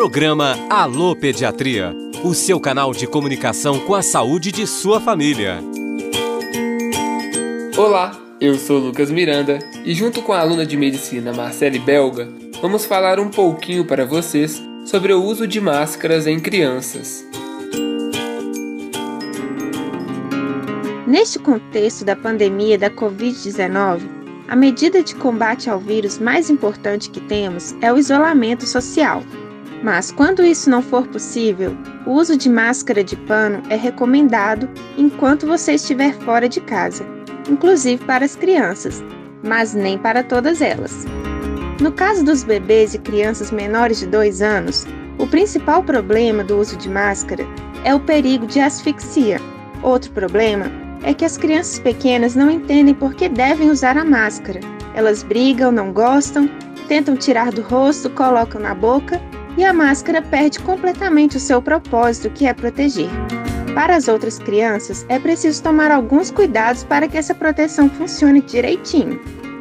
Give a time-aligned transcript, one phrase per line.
[0.00, 1.94] Programa Alô Pediatria,
[2.24, 5.58] o seu canal de comunicação com a saúde de sua família.
[7.76, 12.26] Olá, eu sou Lucas Miranda e junto com a aluna de medicina Marcele Belga,
[12.62, 17.22] vamos falar um pouquinho para vocês sobre o uso de máscaras em crianças.
[21.06, 24.00] Neste contexto da pandemia da Covid-19,
[24.48, 29.22] a medida de combate ao vírus mais importante que temos é o isolamento social.
[29.82, 31.74] Mas quando isso não for possível,
[32.06, 37.04] o uso de máscara de pano é recomendado enquanto você estiver fora de casa,
[37.48, 39.02] inclusive para as crianças,
[39.42, 41.06] mas nem para todas elas.
[41.80, 44.86] No caso dos bebês e crianças menores de 2 anos,
[45.18, 47.46] o principal problema do uso de máscara
[47.82, 49.40] é o perigo de asfixia.
[49.82, 50.66] Outro problema
[51.02, 54.60] é que as crianças pequenas não entendem por que devem usar a máscara.
[54.94, 56.50] Elas brigam, não gostam,
[56.86, 59.18] tentam tirar do rosto, colocam na boca
[59.56, 63.10] e a máscara perde completamente o seu propósito, que é proteger.
[63.74, 69.20] Para as outras crianças, é preciso tomar alguns cuidados para que essa proteção funcione direitinho.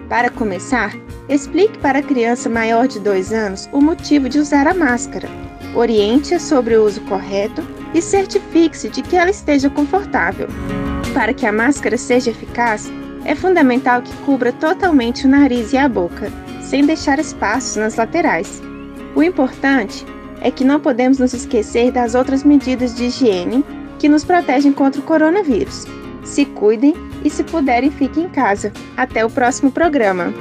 [0.09, 0.95] Para começar,
[1.27, 5.29] explique para a criança maior de 2 anos o motivo de usar a máscara.
[5.75, 7.61] Oriente-a sobre o uso correto
[7.93, 10.47] e certifique-se de que ela esteja confortável.
[11.13, 12.91] Para que a máscara seja eficaz,
[13.25, 16.31] é fundamental que cubra totalmente o nariz e a boca,
[16.61, 18.61] sem deixar espaços nas laterais.
[19.15, 20.05] O importante
[20.41, 23.63] é que não podemos nos esquecer das outras medidas de higiene
[23.97, 25.85] que nos protegem contra o coronavírus.
[26.23, 28.71] Se cuidem e, se puderem, fiquem em casa.
[28.95, 30.33] Até o próximo programa.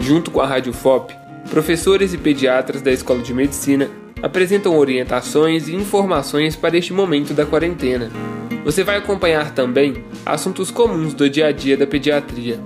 [0.00, 1.14] Junto com a Rádio FOP,
[1.50, 3.88] professores e pediatras da Escola de Medicina
[4.22, 8.10] apresentam orientações e informações para este momento da quarentena.
[8.64, 12.58] Você vai acompanhar também assuntos comuns do dia a dia da pediatria.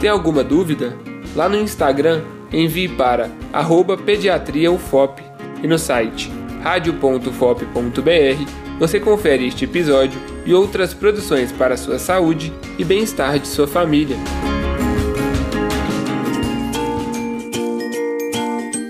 [0.00, 0.96] Tem alguma dúvida?
[1.34, 2.22] Lá no Instagram,
[2.52, 3.30] envie para
[3.96, 5.22] pediatriaufop
[5.62, 6.30] e no site
[6.62, 13.46] radio.fop.br você confere este episódio e outras produções para a sua saúde e bem-estar de
[13.46, 14.16] sua família.